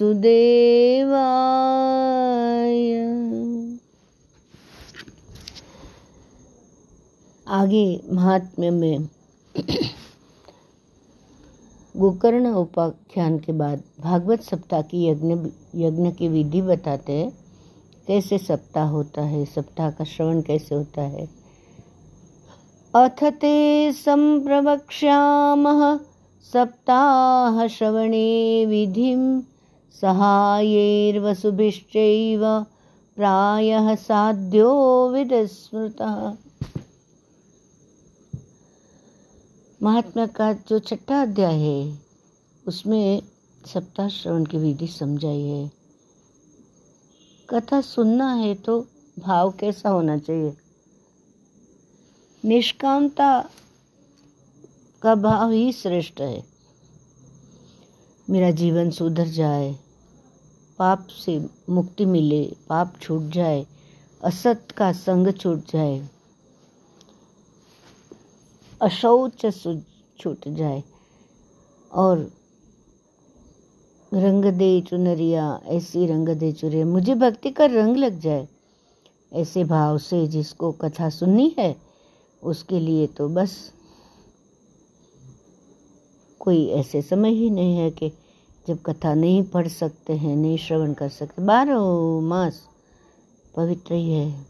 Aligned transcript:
आगे 7.48 8.00
महात्म्य 8.12 8.70
में 8.70 9.09
गोकर्ण 11.96 12.50
उपाख्यान 12.50 13.38
के 13.38 13.52
बाद 13.52 13.82
भागवत 14.00 14.43
सप्ताह 14.43 14.82
की 14.82 15.09
यज्ञ 15.09 15.36
यज्ञ 15.74 16.11
की 16.11 16.29
विधि 16.29 16.62
बताते 16.62 17.12
हैं, 17.12 17.38
कैसे 18.06 18.38
सप्ताह 18.38 18.88
होता 18.88 19.22
है, 19.22 19.45
सप्ताह 19.45 19.90
का 19.90 20.04
श्रवण 20.04 20.43
कैसे 20.43 20.74
होता 20.74 21.02
है। 21.02 21.29
अथ 22.95 23.24
ते 23.24 23.93
सम्प्रवक्ष्यामः 23.93 26.12
सप्ताहश्रवणे 26.45 28.66
विधिं 28.66 29.41
सहायैर्वसुभिश्चैव 30.01 32.65
प्रायः 33.16 33.95
साध्यो 33.95 35.09
विदस्मृतः। 35.09 36.37
महात्मा 39.82 40.27
का 40.27 40.52
जो 40.52 40.78
छठा 40.78 41.23
अध्याय 41.23 41.55
है, 41.55 41.98
उसमें 42.68 43.23
सप्ताह 43.66 44.09
श्रवण 44.09 44.45
की 44.45 44.59
विधि 44.59 44.87
समझाई 44.87 45.40
है। 45.40 45.70
कथा 47.51 47.80
सुनना 47.80 48.34
है 48.34 48.54
तो 48.54 48.87
भाव 49.18 49.51
कैसा 49.51 49.88
होना 49.88 50.18
चाहिए? 50.18 50.56
निष्कामता 52.45 53.51
का 55.02 55.15
भाव 55.15 55.51
ही 55.51 55.73
श्रेष्ठ 55.73 56.21
है। 56.21 56.43
मेरा 58.29 58.51
जीवन 58.51 58.90
सुधर 58.90 59.29
जाए, 59.29 59.73
पाप 60.79 61.07
से 61.15 61.38
मुक्ति 61.71 62.04
मिले, 62.07 62.43
पाप 62.68 62.95
छूट 63.02 63.23
जाए, 63.30 63.65
असत 64.21 64.71
का 64.76 64.93
संग 64.93 65.32
छूट 65.32 65.72
जाए, 65.72 66.09
अशौच 68.81 69.47
छूट 70.19 70.49
जाए, 70.49 70.82
और 71.91 72.31
रंग 74.12 74.44
दे 74.53 74.81
चुनरिया, 74.81 75.60
ऐसी 75.66 76.06
रंग 76.06 76.28
दे 76.28 76.53
चुनरिया। 76.53 76.87
मुझे 76.87 77.15
भक्ति 77.16 77.50
का 77.50 77.65
रंग 77.66 77.97
लग 77.97 78.21
जाए, 78.21 78.48
ऐसे 79.32 79.65
भाव 79.66 79.98
से 79.98 80.26
जिसको 80.28 80.72
कथा 80.72 81.09
सुननी 81.10 81.54
है, 81.59 81.75
उसके 82.43 82.81
लिए 82.81 83.06
तो 83.09 83.28
बस 83.31 83.72
कोई 86.43 86.69
ऐसे 86.69 87.03
समय 87.03 87.31
ही 87.31 87.50
नहीं 87.50 87.76
है 87.76 87.91
कि 87.91 88.12
जब 88.69 88.82
कथा 88.82 89.15
नहीं 89.15 89.43
पढ़ 89.43 89.69
सकते 89.69 90.12
हैं, 90.12 90.37
नहीं 90.37 90.59
श्रवण 90.59 90.93
कर 90.93 91.09
सकते। 91.09 91.43
बारह 91.43 91.81
मास 92.21 92.69
पवित्र 93.56 93.94
ही 93.94 94.12
है। 94.12 94.47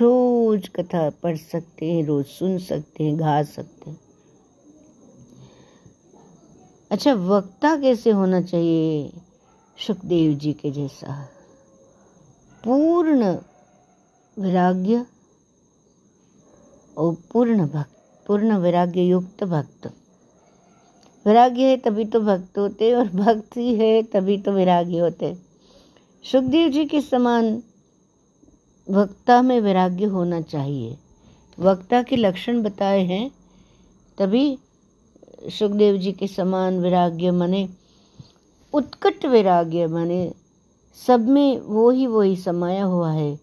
रोज 0.00 0.68
कथा 0.68 1.10
पढ़ 1.10 1.36
सकते 1.36 1.92
हैं, 1.92 2.04
रोज 2.04 2.26
सुन 2.26 2.58
सकते 2.58 3.04
हैं, 3.04 3.20
गा 3.20 3.42
सकते 3.42 3.90
हैं। 3.90 4.00
अच्छा 6.90 7.14
वक्ता 7.14 7.76
कैसे 7.76 8.10
होना 8.10 8.40
चाहिए 8.40 9.12
सुखदेव 9.86 10.34
जी 10.34 10.52
के 10.52 10.70
जैसा? 10.70 11.28
पूर्ण 12.64 13.38
वैराग्य 14.38 15.06
और 16.98 17.16
पूर्ण 17.32 17.66
भक्त, 17.66 18.24
पूर्ण 18.26 18.56
वैराग्य 18.56 19.02
युक्त 19.02 19.44
भक्त। 19.44 19.96
वैराग्य 21.26 21.64
है, 21.64 21.76
तभी 21.76 22.04
तो 22.04 22.20
भक्त 22.20 22.58
होते 22.58 22.92
और 22.94 23.08
भक्ति 23.08 23.74
है 23.74 24.02
तभी 24.02 24.38
तो 24.38 24.52
वैराग्य 24.52 24.98
होते 24.98 25.34
सुखदेव 26.24 26.68
जी 26.68 26.84
के 26.84 27.00
समान 27.00 27.62
वक्ता 28.86 29.40
में 29.42 29.60
वैराग्य 29.60 30.04
होना 30.04 30.40
चाहिए। 30.42 30.96
वक्ता 31.58 32.02
के 32.02 32.16
लक्षण 32.16 32.62
बताए 32.62 33.04
हैं, 33.04 33.30
तभी 34.18 34.58
सुखदेव 35.50 35.96
जी 35.96 36.12
के 36.12 36.26
समान 36.26 36.78
वैराग्य 36.80 37.30
माने, 37.30 37.68
उत्कट 38.72 39.24
वैराग्य 39.26 39.86
माने, 39.86 40.32
सब 40.98 41.28
में 41.28 41.60
वो 41.60 41.90
ही 41.90 42.06
वो 42.06 42.22
ही 42.22 42.36
समाया 42.36 42.84
हुआ 42.84 43.12
है। 43.12 43.34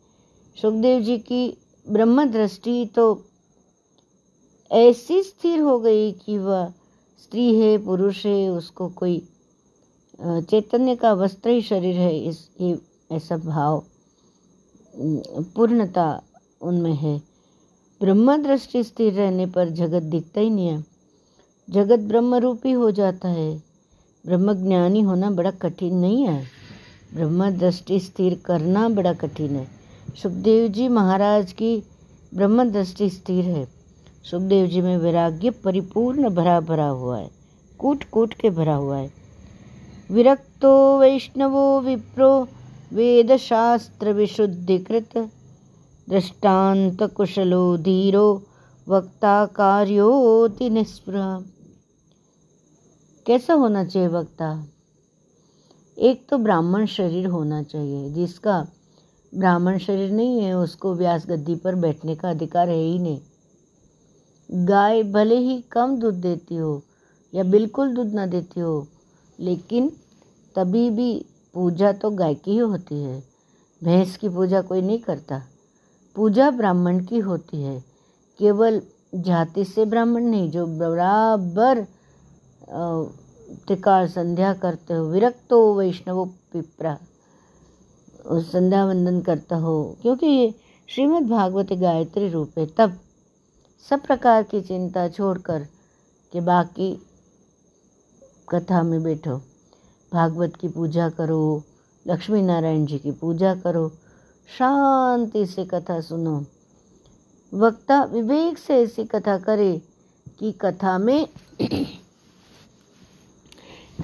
सुखदेव 0.57 1.01
जी 1.01 1.17
की 1.19 1.57
ब्रह्म 1.87 2.25
दृष्टि 2.25 2.85
तो 2.95 3.05
ऐसी 4.71 5.21
स्थिर 5.23 5.59
हो 5.59 5.79
गई 5.79 6.11
कि 6.15 6.37
वह 6.37 6.71
स्त्री 7.23 7.59
है, 7.59 7.77
पुरुष 7.77 8.25
है, 8.25 8.49
उसको 8.49 8.89
कोई 8.89 9.29
चैतन्य 10.21 10.95
का 10.95 11.13
वस्त्र 11.13 11.49
ही 11.49 11.61
शरीर 11.61 11.95
है, 11.95 12.19
इस, 12.19 12.49
ये, 12.61 12.77
ऐसा 13.11 13.37
भाव 13.37 13.83
पूर्णता 15.55 16.23
उनमें 16.61 16.95
है। 16.95 17.21
ब्रह्म 18.01 18.37
दृष्टि 18.37 18.83
स्थिर 18.83 19.13
रहने 19.13 19.45
पर 19.45 19.69
जगत 19.69 20.03
दिखता 20.03 20.41
ही 20.41 20.49
नहीं 20.49 20.67
है। 20.67 20.85
जगत 21.69 21.99
ब्रह्म 21.99 22.35
रूपी 22.35 22.71
हो 22.71 22.91
जाता 22.91 23.29
है। 23.29 23.63
ब्रह्म 24.25 24.53
ज्ञानी 24.53 25.01
होना 25.01 25.31
बड़ा 25.31 25.51
कठिन 25.51 25.95
नहीं 25.95 26.23
है। 26.27 26.45
ब्रह्म 27.13 27.49
दृष्टि 27.49 27.99
स्थिर 27.99 28.41
करना 28.45 28.89
बड़ा 28.89 29.13
कठिन 29.13 29.55
है। 29.55 29.67
सुखदेव 30.23 30.67
जी 30.67 30.87
महाराज 30.87 31.53
की 31.53 31.83
ब्रह्म 32.33 32.69
दृष्टि 32.69 33.09
स्थिर 33.09 33.45
है। 33.45 33.76
सुखदेव 34.31 34.67
जी 34.67 34.81
में 34.81 34.97
वैराग्य 34.97 35.49
परिपूर्ण 35.49 36.29
भरा 36.29 36.59
भरा 36.59 36.87
हुआ 36.87 37.17
है 37.19 37.29
कूट 37.79 38.03
कूट 38.03 38.33
के 38.33 38.49
भरा 38.49 38.75
हुआ 38.75 38.97
है। 38.97 39.11
विरक्तो 40.11 40.99
वैष्णवो 40.99 41.81
विप्रो 41.81 42.47
वेद 42.93 43.37
शास्त्र 43.37 44.13
विशुद्धिकृत। 44.13 45.31
दृष्टांत 46.09 47.03
कुशलो 47.03 47.77
धीरो, 47.77 48.43
वक्ता 48.87 49.45
कार्योति 49.45 50.69
निस्पृह। 50.69 51.43
कैसा 53.25 53.53
होना 53.53 53.85
चाहिए 53.85 54.07
वक्ता? 54.07 54.67
एक 55.99 56.29
तो 56.29 56.37
ब्राह्मण 56.37 56.85
शरीर 56.85 57.25
होना 57.25 57.63
चाहिए, 57.63 58.09
जिसका 58.09 58.67
ब्राह्मण 59.35 59.77
शरीर 59.77 60.11
नहीं 60.11 60.41
है, 60.41 60.57
उसको 60.57 60.93
व्यास 60.95 61.25
गद्दी 61.27 61.55
पर 61.55 61.75
बैठने 61.75 62.15
का 62.15 62.29
अधिकार 62.29 62.69
है 62.69 62.83
ही 62.83 62.99
नहीं। 62.99 63.19
गाय 64.49 65.01
भले 65.03 65.37
ही 65.37 65.59
कम 65.71 65.95
दूध 65.99 66.21
देती 66.21 66.55
हो 66.55 66.81
या 67.33 67.43
बिल्कुल 67.43 67.93
दूध 67.95 68.13
ना 68.13 68.25
देती 68.25 68.59
हो, 68.59 68.87
लेकिन 69.39 69.89
तभी 70.55 70.89
भी 70.89 71.25
पूजा 71.53 71.91
तो 71.93 72.09
गाय 72.11 72.35
की 72.35 72.51
ही 72.51 72.57
होती 72.57 73.01
है। 73.03 73.19
भैंस 73.81 74.15
की 74.17 74.29
पूजा 74.29 74.61
कोई 74.61 74.81
नहीं 74.81 74.99
करता। 74.99 75.41
पूजा 76.15 76.49
ब्राह्मण 76.51 77.03
की 77.05 77.19
होती 77.19 77.61
है। 77.61 77.79
केवल 78.39 78.81
जाति 79.15 79.65
से 79.65 79.85
ब्राह्मण 79.85 80.23
नहीं, 80.23 80.49
जो 80.51 80.65
बराबर 80.67 81.83
त्रिकाल 83.67 84.07
संध्या 84.07 84.53
करते 84.53 84.93
हो, 84.93 85.05
विरक्त 85.05 85.53
हो 85.53 85.73
वैष्णव 85.73 86.25
पिपरा 86.53 86.97
संध्या 88.27 88.85
वंदन 88.85 89.19
करता 89.21 89.55
हो, 89.55 89.97
क्योंकि 90.01 90.53
श्रीमद् 90.89 91.29
भागवत 91.29 91.73
गायत्री 91.73 92.29
रूप 92.29 92.57
है, 92.57 92.65
तब 92.77 92.97
सब 93.85 94.01
प्रकार 94.01 94.43
की 94.43 94.61
चिंता 94.61 95.07
छोड़कर 95.07 95.63
के 96.33 96.41
बाकी 96.41 96.91
कथा 98.49 98.81
में 98.83 99.03
बैठो। 99.03 99.35
भागवत 100.11 100.55
की 100.55 100.67
पूजा 100.67 101.09
करो 101.09 101.63
लक्ष्मी 102.05 102.41
नारायण 102.41 102.85
जी 102.85 102.97
की 102.99 103.11
पूजा 103.11 103.53
करो, 103.55 103.89
शांति 104.49 105.45
से 105.45 105.65
कथा 105.65 105.99
सुनो। 106.01 106.45
वक्ता 107.53 108.03
विवेक 108.03 108.57
से 108.57 108.75
ऐसी 108.75 109.03
कथा 109.05 109.37
करे 109.37 109.81
कि 110.39 110.51
कथा 110.51 110.97
में 110.97 111.27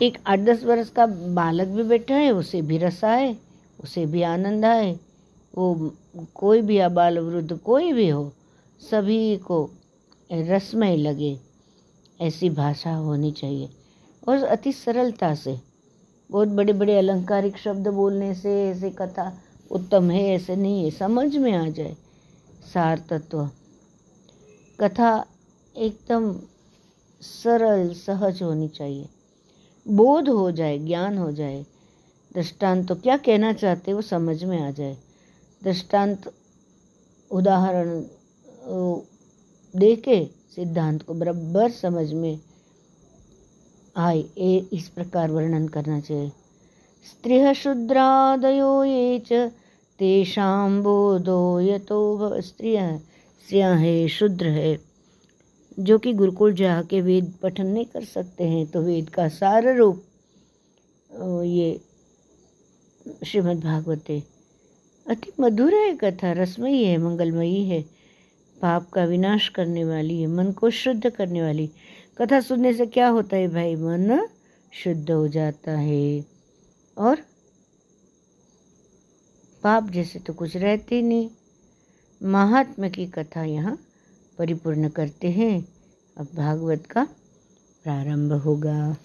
एक 0.02 0.18
आठ 0.28 0.40
दस 0.40 0.64
वर्ष 0.64 0.90
का 0.90 1.06
बालक 1.06 1.68
भी 1.68 1.84
बैठा 1.84 2.16
है, 2.16 2.32
उसे 2.32 2.62
भी 2.62 2.78
रस 2.78 3.04
आए, 3.06 3.36
उसे 3.80 4.06
भी 4.06 4.22
आनंद 4.24 4.66
आए। 4.66 4.94
वो 5.58 5.92
कोई 6.36 6.62
भी 6.62 6.78
अबाल 6.80 7.20
वृद्ध 7.20 7.58
कोई 7.58 7.92
भी 7.94 8.10
हो 8.10 8.32
सभी 8.92 9.38
को 9.38 9.70
रसमय 10.32 10.96
लगे, 10.98 11.40
ऐसी 12.22 12.50
भाषा 12.50 12.96
होनी 12.96 13.32
चाहिए। 13.32 13.70
और 14.28 14.44
अति 14.44 14.72
सरलता 14.72 15.36
से, 15.36 15.60
बहुत 16.32 16.48
बड़े 16.48 16.74
बड़े 16.74 16.98
अलंकारिक 16.98 17.58
शब्द 17.58 17.88
बोलने 17.88 18.34
से, 18.36 18.70
ऐसे 18.70 18.90
कथा 18.90 19.40
उत्तम 19.72 20.12
है, 20.12 20.24
ऐसे 20.24 20.56
नहीं 20.56 20.84
है, 20.84 20.92
समझ 20.92 21.36
में 21.38 21.52
आ 21.52 21.70
जाए। 21.70 21.98
सार 22.74 23.00
तत्व। 23.10 23.50
कथा 24.80 25.26
एकदम 25.78 26.40
सरल, 27.22 27.94
सहज 27.94 28.44
होनी 28.44 28.68
चाहिए। 28.68 29.10
बोध 29.88 30.30
हो 30.30 30.52
जाए, 30.52 30.78
ज्ञान 30.80 31.18
हो 31.18 31.32
जाए। 31.32 31.66
दृष्टांत 32.34 32.88
तो 32.88 32.96
क्या 32.96 33.18
कहना 33.18 33.54
चाहते 33.54 33.94
वो 33.94 34.02
समझ 34.02 34.44
में 34.44 34.60
आ 34.62 34.72
जाए। 34.72 34.98
दृष्टांत, 35.64 36.34
उदाहरण 37.32 38.04
दे 38.64 39.96
के 39.96 40.26
सिद्धांत 40.56 41.04
को 41.04 41.14
बराबर 41.14 41.72
समझ 41.72 42.14
में 42.14 42.40
आए। 43.98 44.24
ए, 44.38 44.70
इस 44.74 44.90
प्रकार 44.90 45.32
वर्णन 45.32 45.68
करना 45.68 46.00
चाहिए। 46.00 46.30
स्त्रियः 47.06 47.54
शूद्रादयो 47.54 48.84
ये 48.84 49.20
च, 49.20 49.34
तेषां 50.00 50.82
बोधो 50.84 51.60
यतो 51.60 52.18
भव 52.18 52.42
स्त्रियः। 52.42 53.00
है, 53.78 54.08
शूद्र 54.08 54.48
है। 54.48 54.78
जो 55.80 55.98
कि 55.98 56.14
गुरुकुल 56.14 56.54
जाके 56.54 57.02
वेद 57.02 57.34
पठन 57.44 57.68
नहीं 57.68 57.86
कर 57.86 58.04
सकते 58.04 58.44
हैं 58.44 58.66
तो 58.68 58.82
वेद 58.82 59.10
का 59.10 59.28
सार 59.30 59.76
रूप 59.78 60.04
ये 61.44 61.82
श्रीमद् 63.26 63.62
भागवते 63.62 64.24
अति 65.08 65.32
मधुर 65.40 65.74
है 65.74 65.94
कथा, 65.94 66.32
रसमयी 66.32 66.84
है, 66.84 66.98
मंगलमयी 66.98 67.64
है। 67.66 67.86
पाप 68.64 68.90
का 68.90 69.06
विनाश 69.06 69.50
करने 69.50 69.86
वाली 69.86 70.22
है, 70.22 70.28
मन 70.28 70.52
को 70.52 70.70
शुद्ध 70.70 71.10
करने 71.10 71.42
वाली। 71.42 71.70
कथा 72.18 72.40
सुनने 72.40 72.74
से 72.74 72.86
क्या 72.86 73.08
होता 73.08 73.38
है 73.38 73.48
भाई? 73.48 73.76
मन 73.76 74.28
शुद्ध 74.72 75.12
हो 75.12 75.28
जाता 75.28 75.72
है। 75.72 76.26
और 76.98 77.16
पाप 79.64 79.90
जैसे 79.90 80.20
तो 80.20 80.34
कुछ 80.34 80.58
रहते 80.58 81.02
नहीं। 81.02 81.30
महात्मा 82.24 82.88
की 82.88 83.06
कथा 83.06 83.44
यहाँ 83.44 83.80
परिपूर्ण 84.38 84.90
करते 84.90 85.30
हैं। 85.32 85.68
अब 86.18 86.28
भागवत 86.36 86.86
का 86.86 87.08
प्रारंभ 87.84 88.34
होगा। 88.34 88.98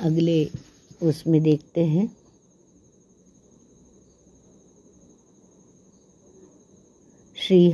अगले 0.02 0.50
उसमें 1.04 1.44
देखते 1.44 1.86
हैं। 1.86 2.18
श्री 7.36 7.72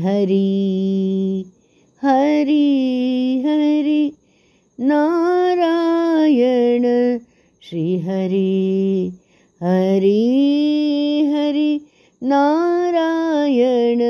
हरि 2.03 3.41
हरि 3.45 3.45
हरि 3.45 4.11
नारायण 4.79 6.83
श्री 7.61 7.99
हरि 7.99 9.11
हरि 9.63 11.31
हरि 11.33 11.79
नारायण 12.23 14.01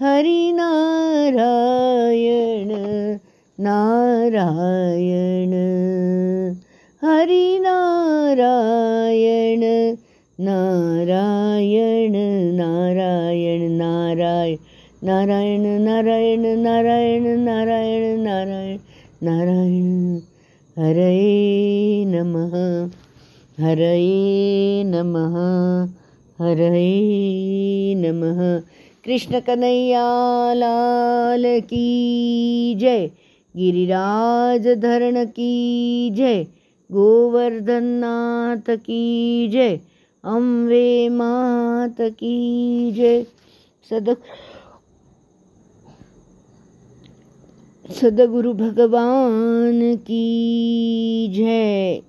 हरि, 0.00 0.52
नारायण 0.52 2.68
नारायण, 3.60 5.52
हरि 7.02 7.58
नारायण 7.58 9.60
नारायण 10.40 12.12
नारायण। 13.72 14.56
नारायण 15.04 15.64
नारायण 15.82 16.44
नारायण 16.58 17.26
नारायण 17.40 18.20
नारायण 18.20 18.78
नारायण, 19.22 20.16
हरये 20.78 22.04
नमः 22.04 22.54
हरये 23.58 24.82
नमः 24.86 25.36
हरये 26.38 27.94
नमः। 27.96 28.40
कृष्ण 29.04 29.40
कन्हैया 29.40 30.02
लाल 30.54 31.44
की 31.60 32.74
जय, 32.80 33.06
गिरिराज 33.56 34.68
धरण 34.68 35.24
की 35.24 36.10
जय, 36.10 36.44
गोवर्धन 36.90 37.84
नाथ 37.84 38.76
की 38.76 39.48
जय, 39.48 39.78
अम्बे 40.24 41.08
मात 41.08 42.00
की 42.00 42.92
जय। 42.92 43.24
सद 43.90 44.16
सदगुरु 47.90 48.52
भगवान 48.54 49.96
की 49.96 51.32
जय। 51.36 52.02